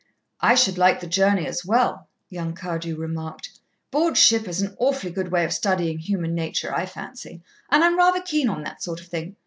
"I 0.39 0.55
should 0.55 0.79
like 0.79 0.99
the 0.99 1.05
journey 1.05 1.45
as 1.45 1.63
well," 1.63 2.07
young 2.27 2.53
Cardew 2.55 2.95
remarked. 2.97 3.59
"Board 3.91 4.17
ship 4.17 4.47
is 4.47 4.59
an 4.59 4.73
awfully 4.79 5.11
good 5.11 5.31
way 5.31 5.45
of 5.45 5.53
studying 5.53 5.99
human 5.99 6.33
nature, 6.33 6.73
I 6.73 6.87
fancy, 6.87 7.43
and 7.69 7.83
I'm 7.83 7.99
rather 7.99 8.19
keen 8.21 8.49
on 8.49 8.63
that 8.63 8.81
sort 8.81 8.99
of 8.99 9.05
thing. 9.05 9.35